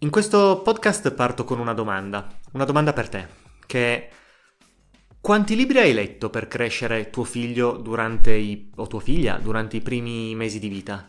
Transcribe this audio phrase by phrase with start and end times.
[0.00, 3.26] In questo podcast parto con una domanda, una domanda per te,
[3.66, 4.08] che è
[5.20, 7.82] quanti libri hai letto per crescere tuo figlio
[8.26, 11.04] i, o tua figlia durante i primi mesi di vita?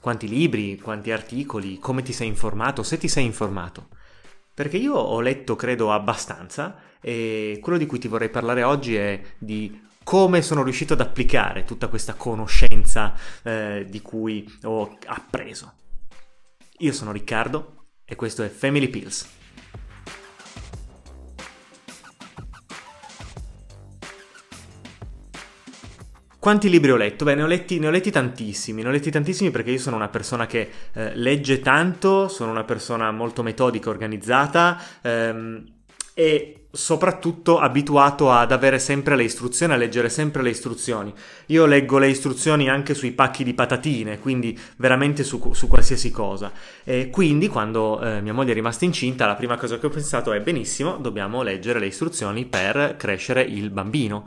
[0.00, 3.88] Quanti libri, quanti articoli, come ti sei informato, se ti sei informato?
[4.54, 9.20] Perché io ho letto, credo, abbastanza e quello di cui ti vorrei parlare oggi è
[9.36, 13.12] di come sono riuscito ad applicare tutta questa conoscenza
[13.42, 15.74] eh, di cui ho appreso.
[16.78, 19.28] Io sono Riccardo e questo è Family Pills.
[26.44, 27.24] Quanti libri ho letto?
[27.24, 29.96] Beh, ne ho letti, ne ho letti tantissimi, ne ho letti tantissimi perché io sono
[29.96, 35.64] una persona che eh, legge tanto, sono una persona molto metodica, organizzata ehm,
[36.12, 41.14] e soprattutto abituato ad avere sempre le istruzioni, a leggere sempre le istruzioni.
[41.46, 46.52] Io leggo le istruzioni anche sui pacchi di patatine, quindi veramente su, su qualsiasi cosa.
[46.82, 50.32] E quindi quando eh, mia moglie è rimasta incinta, la prima cosa che ho pensato
[50.32, 54.26] è benissimo, dobbiamo leggere le istruzioni per crescere il bambino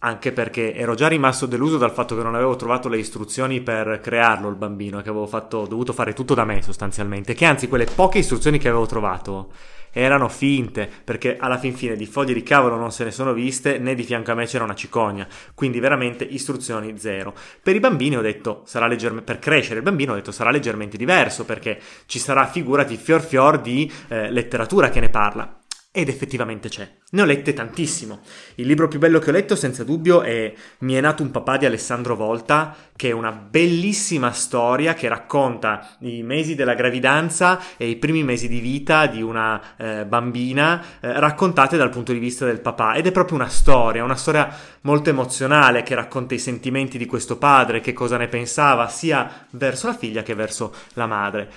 [0.00, 4.00] anche perché ero già rimasto deluso dal fatto che non avevo trovato le istruzioni per
[4.00, 7.86] crearlo il bambino, che avevo fatto, dovuto fare tutto da me sostanzialmente, che anzi quelle
[7.86, 9.52] poche istruzioni che avevo trovato
[9.90, 13.78] erano finte, perché alla fin fine di foglie di cavolo non se ne sono viste,
[13.78, 17.34] né di fianco a me c'era una cicogna, quindi veramente istruzioni zero.
[17.60, 20.96] Per i bambini ho detto, sarà leggermente, per crescere il bambino ho detto sarà leggermente
[20.96, 25.58] diverso, perché ci sarà, figurati, fior fior di eh, letteratura che ne parla.
[25.90, 26.86] Ed effettivamente c'è.
[27.10, 28.20] Ne ho lette tantissimo.
[28.56, 31.56] Il libro più bello che ho letto, senza dubbio, è Mi è nato un papà
[31.56, 37.88] di Alessandro Volta, che è una bellissima storia che racconta i mesi della gravidanza e
[37.88, 42.44] i primi mesi di vita di una eh, bambina, eh, raccontate dal punto di vista
[42.44, 42.92] del papà.
[42.92, 47.38] Ed è proprio una storia, una storia molto emozionale che racconta i sentimenti di questo
[47.38, 51.50] padre, che cosa ne pensava, sia verso la figlia che verso la madre.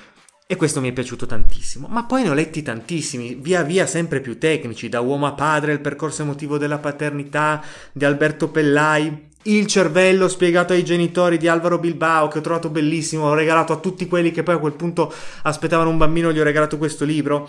[0.52, 1.88] E questo mi è piaciuto tantissimo.
[1.90, 5.72] Ma poi ne ho letti tantissimi, via via sempre più tecnici, da uomo a padre,
[5.72, 7.64] il percorso emotivo della paternità
[7.94, 13.28] di Alberto Pellai, il cervello spiegato ai genitori di Alvaro Bilbao, che ho trovato bellissimo,
[13.28, 15.14] ho regalato a tutti quelli che poi a quel punto
[15.44, 17.48] aspettavano un bambino, gli ho regalato questo libro.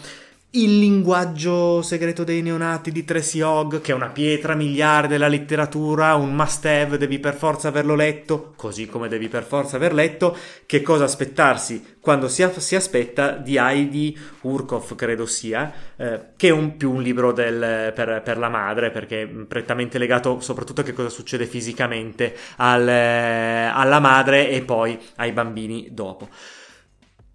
[0.54, 6.14] Il linguaggio segreto dei neonati di Tracy Hogg, che è una pietra miliare della letteratura,
[6.14, 10.36] un must have, devi per forza averlo letto, così come devi per forza aver letto,
[10.66, 16.52] che cosa aspettarsi quando si, si aspetta di Heidi Urkov, credo sia, eh, che è
[16.52, 20.84] un, più un libro del, per, per, la madre, perché è prettamente legato soprattutto a
[20.84, 26.28] che cosa succede fisicamente al, alla madre e poi ai bambini dopo.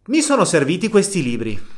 [0.06, 1.77] Mi sono serviti questi libri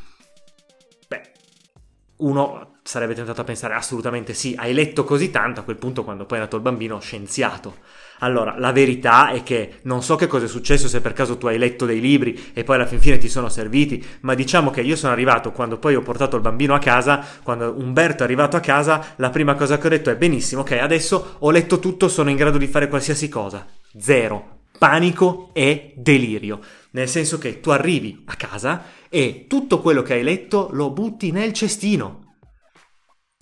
[2.19, 6.25] uno sarebbe tentato a pensare assolutamente sì, hai letto così tanto a quel punto quando
[6.25, 7.77] poi è nato il bambino scienziato.
[8.19, 11.47] Allora, la verità è che non so che cosa è successo se per caso tu
[11.47, 14.81] hai letto dei libri e poi alla fin fine ti sono serviti, ma diciamo che
[14.81, 18.57] io sono arrivato quando poi ho portato il bambino a casa, quando Umberto è arrivato
[18.57, 22.09] a casa, la prima cosa che ho detto è benissimo, ok, adesso ho letto tutto,
[22.09, 23.65] sono in grado di fare qualsiasi cosa.
[23.97, 24.58] Zero.
[24.79, 26.59] Panico e delirio.
[26.91, 31.31] Nel senso che tu arrivi a casa e tutto quello che hai letto lo butti
[31.31, 32.37] nel cestino.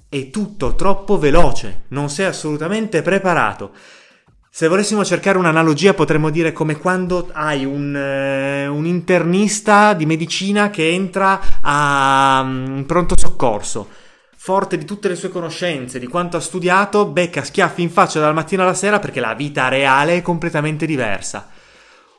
[0.09, 3.71] È tutto troppo veloce, non sei assolutamente preparato.
[4.49, 10.71] Se volessimo cercare un'analogia potremmo dire come quando hai un, uh, un internista di medicina
[10.71, 13.87] che entra a un pronto soccorso,
[14.37, 18.33] forte di tutte le sue conoscenze, di quanto ha studiato, becca schiaffi in faccia dal
[18.33, 21.49] mattino alla sera perché la vita reale è completamente diversa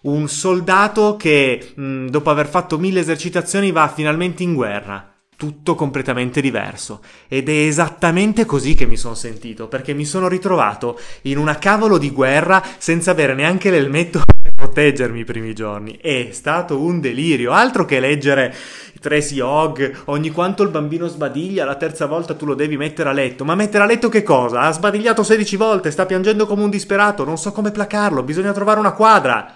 [0.00, 5.17] un soldato che mh, dopo aver fatto mille esercitazioni va finalmente in guerra.
[5.38, 7.00] Tutto completamente diverso.
[7.28, 11.96] Ed è esattamente così che mi sono sentito, perché mi sono ritrovato in una cavolo
[11.96, 15.96] di guerra senza avere neanche l'elmetto per proteggermi i primi giorni.
[15.96, 18.52] È stato un delirio, altro che leggere
[18.98, 23.12] Tracy Hogg, ogni quanto il bambino sbadiglia, la terza volta tu lo devi mettere a
[23.12, 23.44] letto.
[23.44, 24.62] Ma mettere a letto che cosa?
[24.62, 28.80] Ha sbadigliato 16 volte, sta piangendo come un disperato, non so come placarlo, bisogna trovare
[28.80, 29.54] una quadra.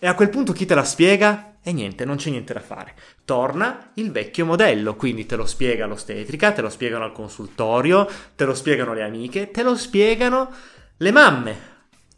[0.00, 1.55] E a quel punto chi te la spiega?
[1.68, 2.94] E niente, non c'è niente da fare.
[3.24, 8.44] Torna il vecchio modello, quindi te lo spiega l'ostetrica, te lo spiegano al consultorio, te
[8.44, 10.48] lo spiegano le amiche, te lo spiegano
[10.96, 11.56] le mamme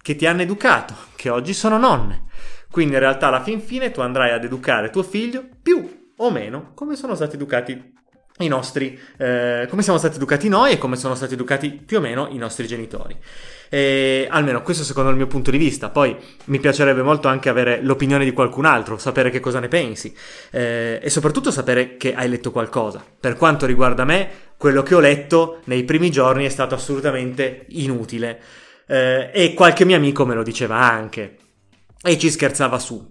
[0.03, 2.25] che ti hanno educato, che oggi sono nonne.
[2.71, 6.73] Quindi in realtà alla fin fine tu andrai ad educare tuo figlio più o meno
[6.75, 7.97] come sono stati educati
[8.39, 12.01] i nostri, eh, come siamo stati educati noi e come sono stati educati più o
[12.01, 13.17] meno i nostri genitori.
[13.71, 15.91] E, almeno questo secondo il mio punto di vista.
[15.91, 20.15] Poi mi piacerebbe molto anche avere l'opinione di qualcun altro, sapere che cosa ne pensi
[20.51, 23.05] eh, e soprattutto sapere che hai letto qualcosa.
[23.21, 28.41] Per quanto riguarda me, quello che ho letto nei primi giorni è stato assolutamente inutile.
[28.87, 31.37] Eh, e qualche mio amico me lo diceva anche
[32.03, 33.11] e ci scherzava su.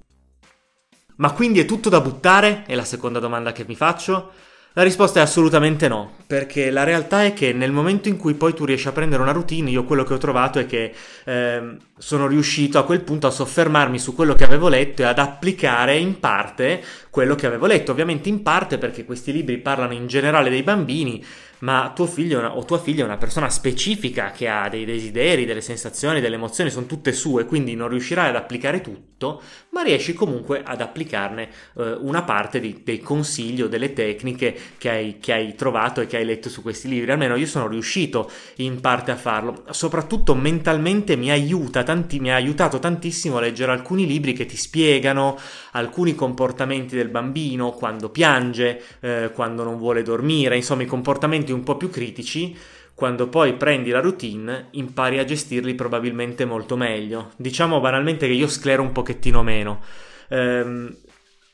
[1.17, 2.63] Ma quindi è tutto da buttare?
[2.65, 4.31] È la seconda domanda che mi faccio.
[4.77, 8.53] La risposta è assolutamente no, perché la realtà è che nel momento in cui poi
[8.53, 10.93] tu riesci a prendere una routine, io quello che ho trovato è che
[11.23, 15.17] eh, sono riuscito a quel punto a soffermarmi su quello che avevo letto e ad
[15.17, 20.05] applicare in parte quello che avevo letto, ovviamente in parte perché questi libri parlano in
[20.05, 21.25] generale dei bambini,
[21.59, 25.45] ma tuo figlio una, o tua figlia è una persona specifica che ha dei desideri,
[25.45, 30.13] delle sensazioni, delle emozioni, sono tutte sue, quindi non riuscirai ad applicare tutto, ma riesci
[30.13, 35.33] comunque ad applicarne eh, una parte di, dei consigli o delle tecniche che hai, che
[35.33, 37.11] hai trovato e che hai letto su questi libri.
[37.11, 39.63] Almeno io sono riuscito in parte a farlo.
[39.71, 44.57] Soprattutto mentalmente mi aiuta, tanti, mi ha aiutato tantissimo a leggere alcuni libri che ti
[44.57, 45.37] spiegano
[45.71, 51.51] alcuni comportamenti del bambino quando piange, eh, quando non vuole dormire, insomma i comportamenti momenti
[51.51, 52.57] un po' più critici,
[52.93, 57.31] quando poi prendi la routine, impari a gestirli probabilmente molto meglio.
[57.37, 59.81] Diciamo banalmente che io sclero un pochettino meno.
[60.29, 60.95] Ehm,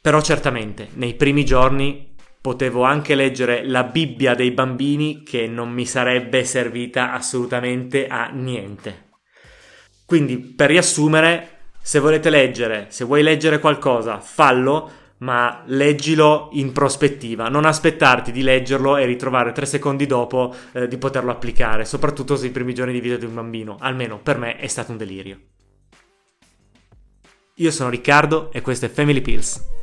[0.02, 2.12] però certamente, nei primi giorni
[2.42, 9.12] potevo anche leggere la Bibbia dei bambini che non mi sarebbe servita assolutamente a niente.
[10.06, 11.50] Quindi, per riassumere,
[11.82, 14.92] se volete leggere, se vuoi leggere qualcosa, fallo,
[15.24, 20.98] ma leggilo in prospettiva, non aspettarti di leggerlo e ritrovare tre secondi dopo eh, di
[20.98, 24.68] poterlo applicare, soprattutto sui primi giorni di vita di un bambino, almeno per me è
[24.68, 25.40] stato un delirio.
[27.58, 29.83] Io sono Riccardo e questo è Family Pills.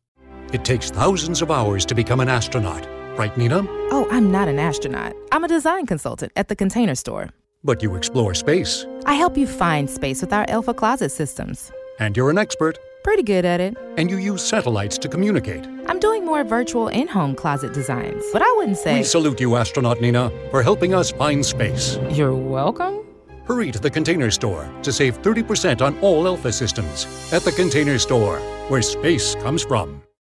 [0.53, 2.85] It takes thousands of hours to become an astronaut,
[3.17, 3.65] right, Nina?
[3.89, 5.15] Oh, I'm not an astronaut.
[5.31, 7.29] I'm a design consultant at the Container Store.
[7.63, 8.85] But you explore space.
[9.05, 11.71] I help you find space with our Alpha Closet systems.
[11.99, 12.79] And you're an expert.
[13.03, 13.77] Pretty good at it.
[13.97, 15.65] And you use satellites to communicate.
[15.87, 18.97] I'm doing more virtual in home closet designs, but I wouldn't say.
[18.97, 21.97] We salute you, astronaut Nina, for helping us find space.
[22.09, 23.05] You're welcome.
[23.45, 27.05] Hurry to the Container Store to save 30% on all Alpha systems.
[27.31, 30.01] At the Container Store, where space comes from.